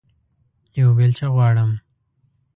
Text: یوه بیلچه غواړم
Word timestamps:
یوه 0.79 0.93
بیلچه 0.97 1.27
غواړم 1.33 1.71